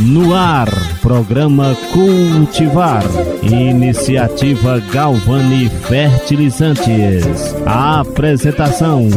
[0.00, 0.68] No ar,
[1.02, 3.02] programa Cultivar.
[3.42, 7.56] Iniciativa Galvani Fertilizantes.
[7.66, 9.08] A apresentação: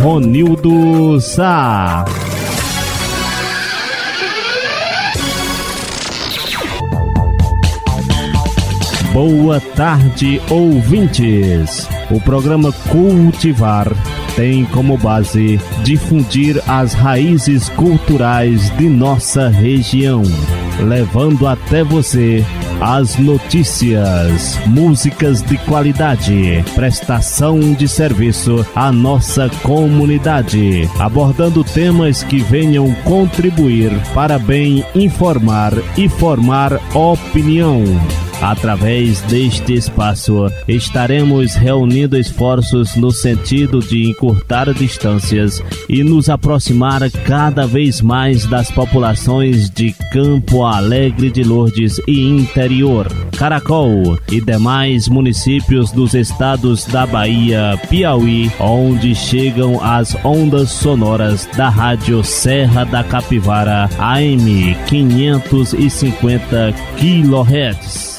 [0.00, 2.04] Ronildo Sá.
[9.12, 11.88] Boa tarde, ouvintes.
[12.12, 13.88] O programa Cultivar
[14.38, 20.22] tem como base difundir as raízes culturais de nossa região,
[20.78, 22.46] levando até você
[22.80, 32.94] as notícias, músicas de qualidade, prestação de serviço à nossa comunidade, abordando temas que venham
[33.02, 37.82] contribuir para bem informar e formar opinião.
[38.40, 47.66] Através deste espaço, estaremos reunindo esforços no sentido de encurtar distâncias e nos aproximar cada
[47.66, 55.90] vez mais das populações de Campo Alegre de Lourdes e interior, Caracol e demais municípios
[55.90, 63.90] dos estados da Bahia, Piauí, onde chegam as ondas sonoras da Rádio Serra da Capivara
[63.98, 68.17] AM 550 kHz.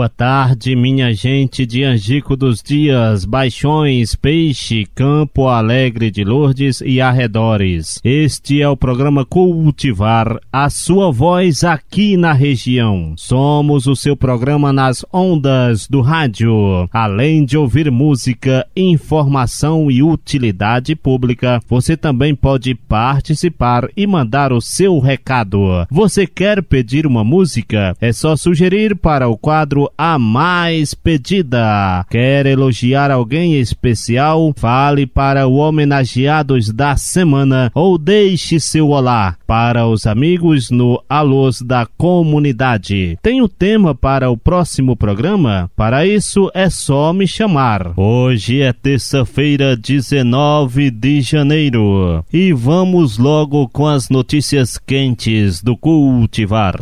[0.00, 7.02] Boa tarde, minha gente de Angico dos Dias, Baixões, Peixe, Campo Alegre de Lourdes e
[7.02, 8.00] arredores.
[8.02, 13.12] Este é o programa Cultivar, a sua voz aqui na região.
[13.14, 16.88] Somos o seu programa nas ondas do rádio.
[16.90, 24.62] Além de ouvir música, informação e utilidade pública, você também pode participar e mandar o
[24.62, 25.60] seu recado.
[25.90, 27.94] Você quer pedir uma música?
[28.00, 32.04] É só sugerir para o quadro a mais pedida.
[32.10, 34.52] Quer elogiar alguém especial?
[34.56, 41.60] Fale para o homenageados da semana ou deixe seu olá para os amigos no Alôs
[41.62, 43.18] da Comunidade.
[43.22, 45.70] Tem o tema para o próximo programa?
[45.76, 47.92] Para isso é só me chamar.
[47.96, 52.24] Hoje é terça-feira, 19 de janeiro.
[52.32, 56.78] E vamos logo com as notícias quentes do Cultivar.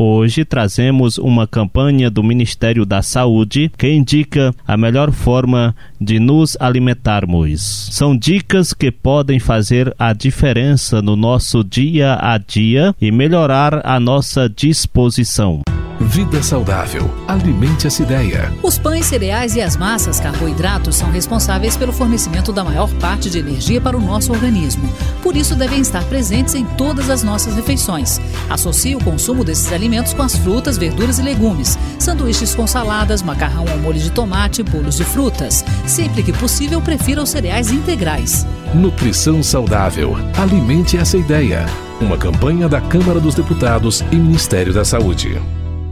[0.00, 6.56] Hoje trazemos uma campanha do Ministério da Saúde que indica a melhor forma de nos
[6.60, 7.88] alimentarmos.
[7.90, 13.98] São dicas que podem fazer a diferença no nosso dia a dia e melhorar a
[13.98, 15.62] nossa disposição.
[16.00, 17.10] Vida saudável.
[17.26, 18.52] Alimente essa ideia.
[18.62, 23.38] Os pães, cereais e as massas carboidratos são responsáveis pelo fornecimento da maior parte de
[23.38, 24.88] energia para o nosso organismo.
[25.22, 28.20] Por isso, devem estar presentes em todas as nossas refeições.
[28.48, 33.64] Associe o consumo desses alimentos com as frutas, verduras e legumes, sanduíches com saladas, macarrão
[33.68, 35.64] ao molho de tomate, bolos de frutas.
[35.84, 38.46] Sempre que possível, prefira os cereais integrais.
[38.72, 40.16] Nutrição saudável.
[40.36, 41.66] Alimente essa ideia.
[42.00, 45.40] Uma campanha da Câmara dos Deputados e Ministério da Saúde.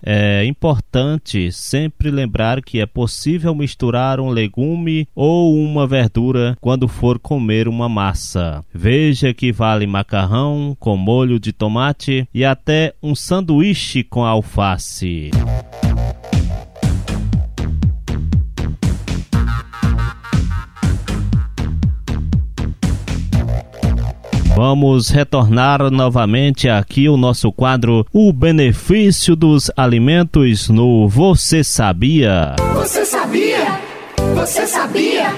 [0.09, 7.19] É importante sempre lembrar que é possível misturar um legume ou uma verdura quando for
[7.19, 8.65] comer uma massa.
[8.72, 15.33] Veja que vale macarrão com molho de tomate e até um sanduíche com alface.
[24.56, 32.56] Vamos retornar novamente aqui o nosso quadro O Benefício dos Alimentos no Você Sabia?
[32.72, 33.78] Você sabia?
[34.34, 35.34] Você sabia?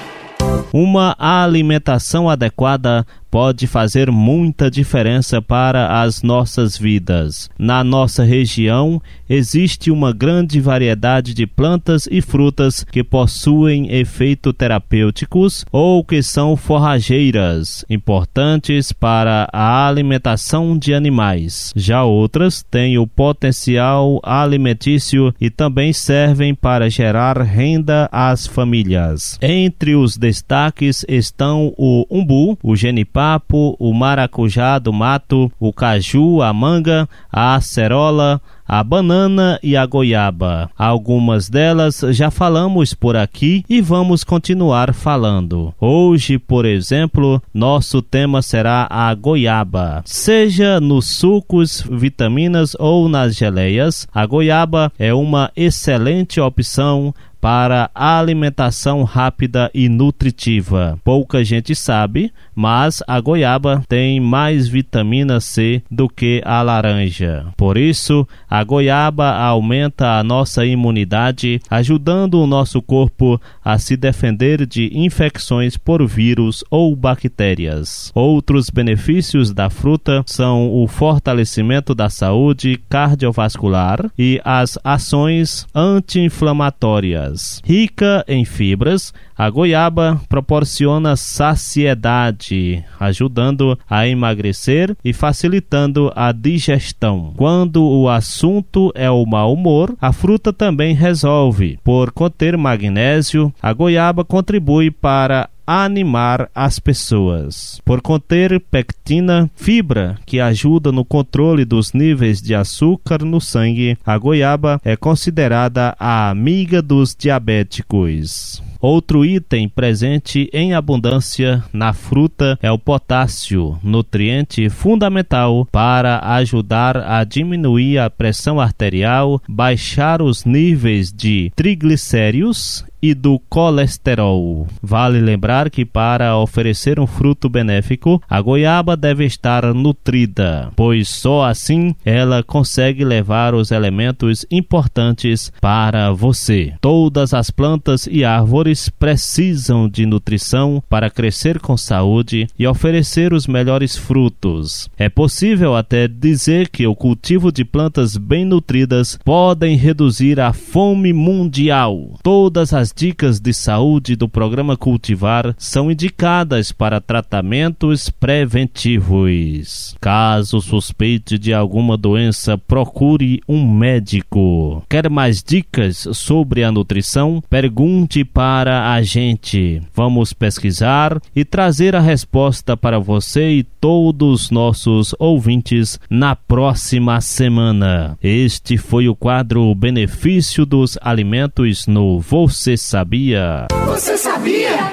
[0.72, 7.50] Uma alimentação adequada pode fazer muita diferença para as nossas vidas.
[7.58, 15.64] Na nossa região existe uma grande variedade de plantas e frutas que possuem efeitos terapêuticos
[15.70, 21.72] ou que são forrageiras, importantes para a alimentação de animais.
[21.76, 29.38] Já outras têm o potencial alimentício e também servem para gerar renda às famílias.
[29.42, 36.40] Entre os destaques estão o umbu, o genipapo, papo, o maracujá do mato, o caju,
[36.40, 40.70] a manga, a acerola, a banana e a goiaba.
[40.78, 45.74] Algumas delas já falamos por aqui e vamos continuar falando.
[45.80, 50.02] Hoje, por exemplo, nosso tema será a goiaba.
[50.04, 59.02] Seja nos sucos, vitaminas ou nas geleias, a goiaba é uma excelente opção para alimentação
[59.02, 60.98] rápida e nutritiva.
[61.04, 67.46] Pouca gente sabe, mas a goiaba tem mais vitamina C do que a laranja.
[67.56, 74.66] Por isso, a goiaba aumenta a nossa imunidade, ajudando o nosso corpo a se defender
[74.66, 78.10] de infecções por vírus ou bactérias.
[78.14, 87.27] Outros benefícios da fruta são o fortalecimento da saúde cardiovascular e as ações anti-inflamatórias.
[87.64, 97.32] Rica em fibras, a goiaba proporciona saciedade, ajudando a emagrecer e facilitando a digestão.
[97.36, 101.78] Quando o assunto é o mau humor, a fruta também resolve.
[101.84, 107.78] Por conter magnésio, a goiaba contribui para animar as pessoas.
[107.84, 114.16] Por conter pectina, fibra que ajuda no controle dos níveis de açúcar no sangue, a
[114.16, 118.62] goiaba é considerada a amiga dos diabéticos.
[118.80, 127.24] Outro item presente em abundância na fruta é o potássio, nutriente fundamental para ajudar a
[127.24, 134.66] diminuir a pressão arterial, baixar os níveis de triglicéridos e do colesterol.
[134.82, 141.44] Vale lembrar que para oferecer um fruto benéfico, a goiaba deve estar nutrida, pois só
[141.44, 146.74] assim ela consegue levar os elementos importantes para você.
[146.80, 153.46] Todas as plantas e árvores precisam de nutrição para crescer com saúde e oferecer os
[153.46, 154.88] melhores frutos.
[154.98, 161.12] É possível até dizer que o cultivo de plantas bem nutridas podem reduzir a fome
[161.12, 162.14] mundial.
[162.22, 169.94] Todas as as dicas de saúde do programa Cultivar são indicadas para tratamentos preventivos.
[170.00, 174.82] Caso suspeite de alguma doença, procure um médico.
[174.88, 177.42] Quer mais dicas sobre a nutrição?
[177.50, 179.82] Pergunte para a gente.
[179.94, 187.20] Vamos pesquisar e trazer a resposta para você e todos os nossos ouvintes na próxima
[187.20, 188.16] semana.
[188.22, 193.66] Este foi o quadro Benefício dos Alimentos no Você sabia?
[193.86, 194.92] Você sabia?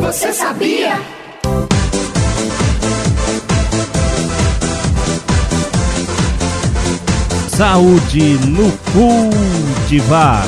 [0.00, 1.00] Você sabia?
[7.48, 10.44] Saúde no cultivar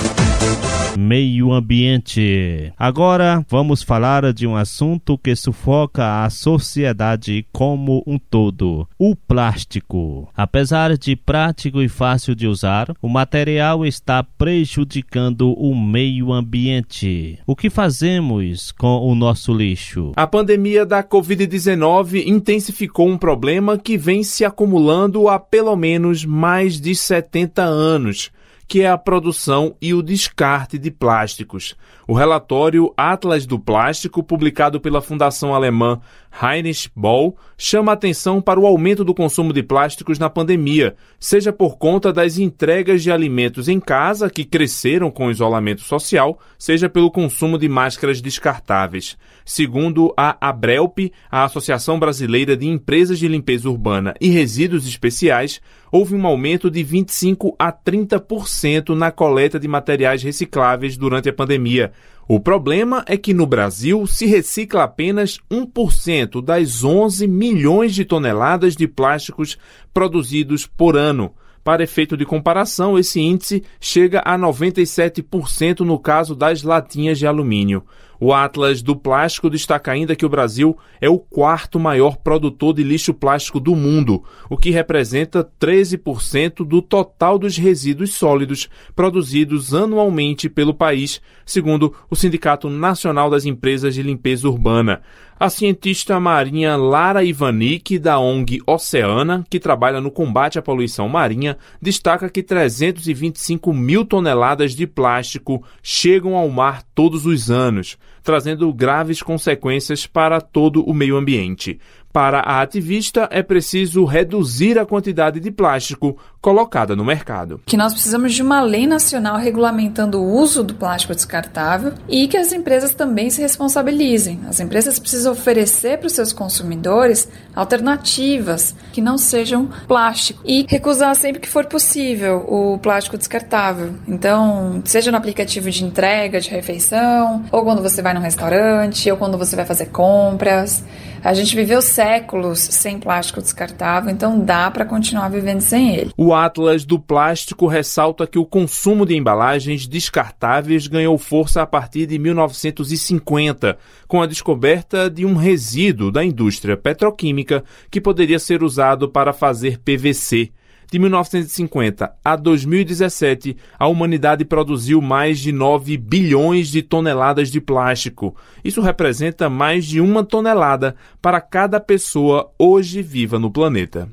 [0.96, 2.72] meio ambiente.
[2.78, 10.28] Agora vamos falar de um assunto que sufoca a sociedade como um todo: o plástico.
[10.36, 17.38] Apesar de prático e fácil de usar, o material está prejudicando o meio ambiente.
[17.46, 20.12] O que fazemos com o nosso lixo?
[20.16, 26.80] A pandemia da Covid-19 intensificou um problema que vem se acumulando há pelo menos mais
[26.80, 28.30] de 70 anos
[28.74, 31.76] que é a produção e o descarte de plásticos.
[32.08, 36.00] O relatório Atlas do Plástico, publicado pela Fundação Alemã
[36.42, 41.78] Heinrich Boll, chama atenção para o aumento do consumo de plásticos na pandemia, seja por
[41.78, 47.10] conta das entregas de alimentos em casa, que cresceram com o isolamento social, seja pelo
[47.10, 49.16] consumo de máscaras descartáveis.
[49.44, 50.98] Segundo a Abrelp,
[51.30, 55.60] a Associação Brasileira de Empresas de Limpeza Urbana e Resíduos Especiais,
[55.92, 61.92] houve um aumento de 25 a 30% na coleta de materiais recicláveis durante a pandemia.
[62.26, 68.74] O problema é que no Brasil se recicla apenas 1% das 11 milhões de toneladas
[68.74, 69.58] de plásticos
[69.92, 71.34] produzidos por ano.
[71.62, 77.84] Para efeito de comparação, esse índice chega a 97% no caso das latinhas de alumínio.
[78.26, 82.82] O Atlas do Plástico destaca ainda que o Brasil é o quarto maior produtor de
[82.82, 90.48] lixo plástico do mundo, o que representa 13% do total dos resíduos sólidos produzidos anualmente
[90.48, 95.02] pelo país, segundo o Sindicato Nacional das Empresas de Limpeza Urbana.
[95.38, 101.58] A cientista marinha Lara Ivanik, da ONG Oceana, que trabalha no combate à poluição marinha,
[101.82, 109.22] destaca que 325 mil toneladas de plástico chegam ao mar todos os anos trazendo graves
[109.22, 111.78] consequências para todo o meio ambiente.
[112.14, 117.60] Para a ativista, é preciso reduzir a quantidade de plástico colocada no mercado.
[117.66, 122.36] Que nós precisamos de uma lei nacional regulamentando o uso do plástico descartável e que
[122.36, 124.38] as empresas também se responsabilizem.
[124.48, 131.16] As empresas precisam oferecer para os seus consumidores alternativas que não sejam plástico e recusar
[131.16, 133.92] sempre que for possível o plástico descartável.
[134.06, 139.16] Então, seja no aplicativo de entrega de refeição, ou quando você vai num restaurante, ou
[139.16, 140.84] quando você vai fazer compras.
[141.24, 146.10] A gente viveu séculos sem plástico descartável, então dá para continuar vivendo sem ele.
[146.18, 152.04] O Atlas do Plástico ressalta que o consumo de embalagens descartáveis ganhou força a partir
[152.04, 159.08] de 1950, com a descoberta de um resíduo da indústria petroquímica que poderia ser usado
[159.08, 160.52] para fazer PVC.
[160.90, 168.36] De 1950 a 2017, a humanidade produziu mais de 9 bilhões de toneladas de plástico.
[168.64, 174.08] Isso representa mais de uma tonelada para cada pessoa hoje viva no planeta.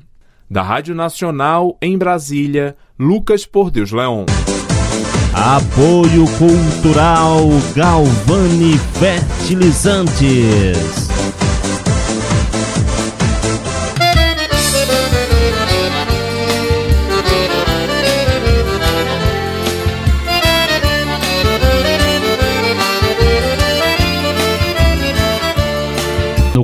[0.50, 4.26] Da Rádio Nacional, em Brasília, Lucas Por Deus Leão.
[5.34, 11.11] Apoio Cultural Galvani Fertilizantes.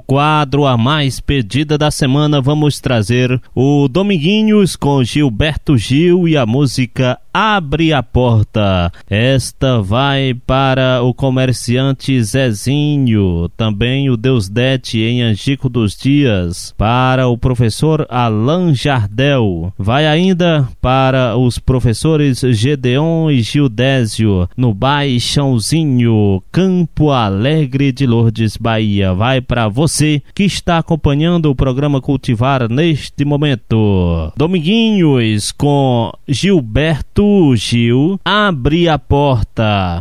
[0.08, 6.46] Quadro A Mais Pedida da Semana, vamos trazer o Dominguinhos com Gilberto Gil e a
[6.46, 8.90] música Abre a Porta.
[9.08, 17.28] Esta vai para o comerciante Zezinho, também o Deus Dete em Angico dos Dias, para
[17.28, 19.72] o professor Alain Jardel.
[19.78, 29.12] Vai ainda para os professores Gedeon e Gildésio, no Baixãozinho, Campo Alegre de Lourdes, Bahia.
[29.12, 34.32] Vai para você que está acompanhando o programa Cultivar neste momento.
[34.36, 37.17] Dominguinhos com Gilberto
[37.56, 40.00] Gil, abre a porta.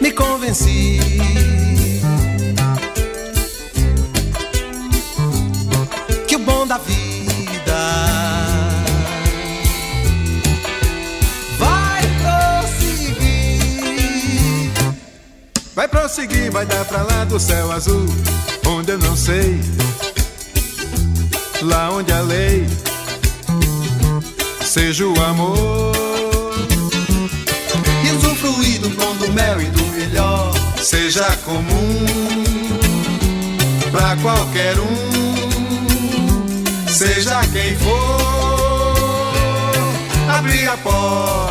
[0.00, 0.98] Me convenci.
[6.26, 7.80] Que o bom da vida
[11.58, 12.02] vai
[12.62, 13.60] prosseguir.
[15.74, 18.06] Vai prosseguir, vai dar pra lá do céu azul,
[18.66, 19.60] onde eu não sei.
[21.62, 22.66] Lá onde a lei
[24.64, 25.92] seja o amor
[28.04, 29.79] e usufruir do pão do mel e do
[30.90, 32.04] seja comum
[33.92, 34.86] pra qualquer um,
[36.88, 39.32] seja quem for,
[40.36, 41.49] abrir a porta,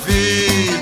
[0.00, 0.77] vida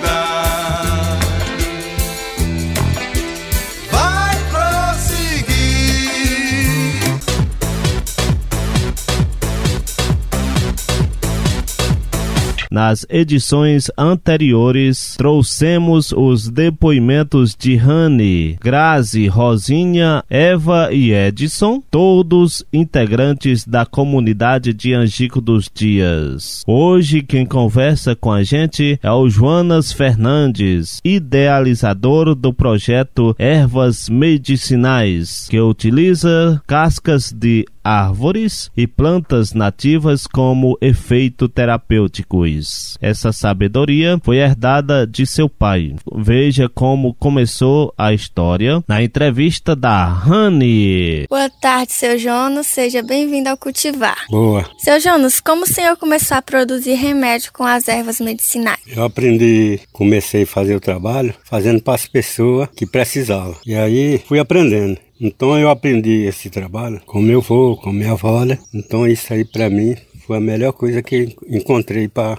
[12.76, 23.66] Nas edições anteriores, trouxemos os depoimentos de Rani, Grazi, Rosinha, Eva e Edson, todos integrantes
[23.66, 26.62] da comunidade de Angico dos Dias.
[26.66, 35.46] Hoje, quem conversa com a gente é o Joanas Fernandes, idealizador do projeto Ervas Medicinais,
[35.48, 42.65] que utiliza cascas de árvores e plantas nativas como efeito terapêuticos.
[43.00, 45.94] Essa sabedoria foi herdada de seu pai.
[46.14, 51.26] Veja como começou a história na entrevista da Rani.
[51.28, 52.66] Boa tarde, seu Jonas.
[52.66, 54.26] Seja bem-vindo ao Cultivar.
[54.30, 54.64] Boa.
[54.78, 58.80] Seu Jonas, como o senhor começou a produzir remédio com as ervas medicinais?
[58.86, 63.56] Eu aprendi, comecei a fazer o trabalho fazendo para as pessoas que precisavam.
[63.66, 64.98] E aí fui aprendendo.
[65.20, 68.44] Então eu aprendi esse trabalho com meu avô, com minha avó.
[68.44, 68.58] Né?
[68.74, 69.96] Então isso aí para mim
[70.26, 72.38] foi a melhor coisa que encontrei para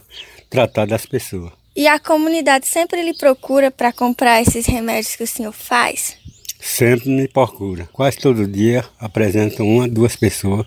[0.49, 1.51] tratar das pessoas.
[1.75, 6.17] E a comunidade sempre lhe procura para comprar esses remédios que o senhor faz?
[6.59, 7.87] Sempre me procura.
[7.93, 10.65] Quase todo dia apresentam uma, duas pessoas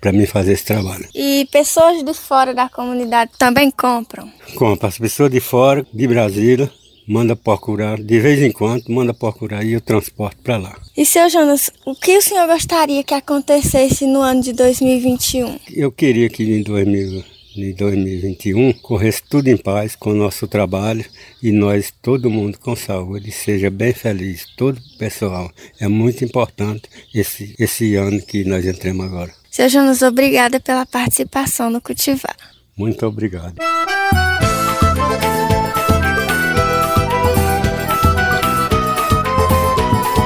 [0.00, 1.08] para mim fazer esse trabalho.
[1.14, 4.30] E pessoas de fora da comunidade também compram?
[4.54, 4.88] Compram.
[4.88, 6.70] As pessoas de fora, de Brasília,
[7.06, 10.76] manda procurar, de vez em quando, manda procurar e eu transporto para lá.
[10.96, 15.58] E seu Jonas, o que o senhor gostaria que acontecesse no ano de 2021?
[15.74, 17.24] Eu queria que em 2000,
[17.56, 21.04] em 2021 corresse tudo em paz com o nosso trabalho
[21.42, 25.50] e nós, todo mundo com saúde, seja bem feliz, todo o pessoal.
[25.80, 26.82] É muito importante
[27.14, 29.32] esse, esse ano que nós entramos agora.
[29.50, 32.36] Seu Jonas, obrigada pela participação no Cultivar.
[32.76, 33.56] Muito obrigado.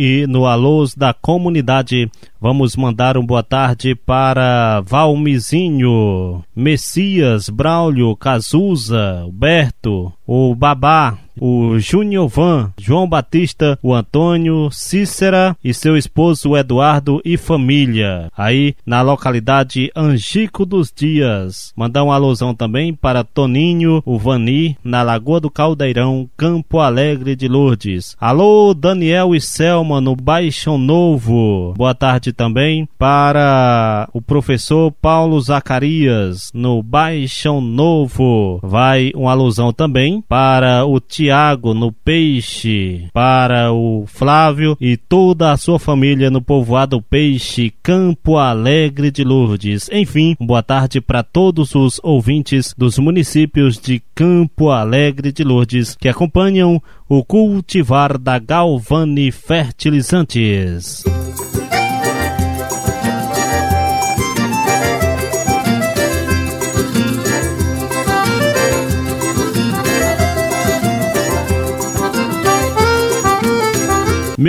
[0.00, 2.08] E no Alôs da Comunidade,
[2.40, 12.29] vamos mandar um boa tarde para Valmizinho, Messias, Braulio, Cazuza, Alberto, o Babá, o Júnior
[12.29, 19.90] Van, João Batista, o Antônio, Cícera e seu esposo Eduardo e família, aí na localidade
[19.94, 21.72] Angico dos Dias.
[21.77, 27.48] Mandar uma alusão também para Toninho, o Vani, na Lagoa do Caldeirão, Campo Alegre de
[27.48, 28.16] Lourdes.
[28.20, 31.74] Alô, Daniel e Selma no Baixão Novo.
[31.77, 38.59] Boa tarde também para o professor Paulo Zacarias no Baixão Novo.
[38.62, 45.52] Vai uma alusão também para o Tiago Tiago no Peixe, para o Flávio e toda
[45.52, 49.90] a sua família no povoado Peixe, Campo Alegre de Lourdes.
[49.92, 56.08] Enfim, boa tarde para todos os ouvintes dos municípios de Campo Alegre de Lourdes que
[56.08, 61.04] acompanham o cultivar da Galvani Fertilizantes.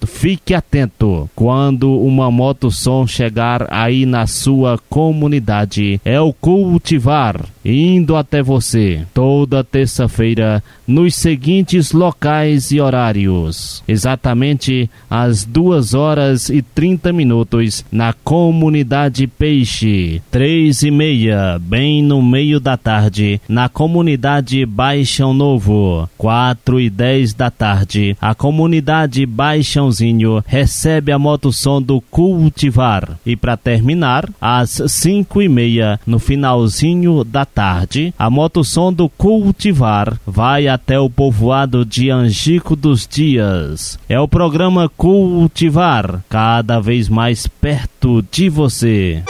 [0.06, 6.00] Fique atento quando uma motossom chegar aí na sua comunidade.
[6.04, 13.82] É o cultivar indo até você toda terça-feira nos seguintes locais e horários.
[13.86, 20.22] Exatamente às 2 horas e 30 minutos na comunidade Peixe.
[20.30, 26.08] Três e meia, bem no meio da tarde, na comunidade Baixão Novo.
[26.16, 33.18] Quatro e dez da tarde, a comunidade Baixãozinho recebe a motossom do Cultivar.
[33.26, 40.18] E para terminar, às cinco e meia, no finalzinho da tarde, a motossom do Cultivar
[40.24, 43.98] vai até o povoado de Angico dos Dias.
[44.08, 49.22] É o programa Cultivar, cada vez mais perto de você.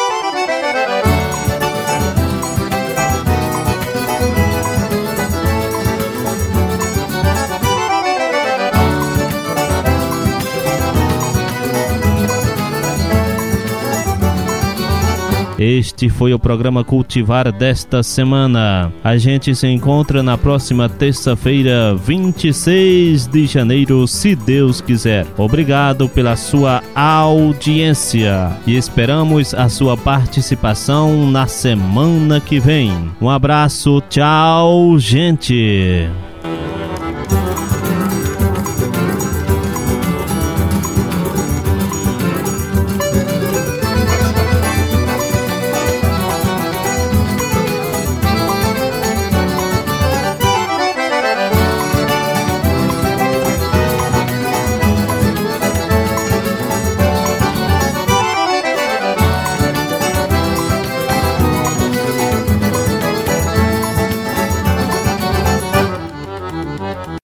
[15.59, 18.93] Este foi o programa Cultivar desta semana.
[19.03, 25.27] A gente se encontra na próxima terça-feira, 26 de janeiro, se Deus quiser.
[25.37, 32.93] Obrigado pela sua audiência e esperamos a sua participação na semana que vem.
[33.21, 36.09] Um abraço, tchau, gente.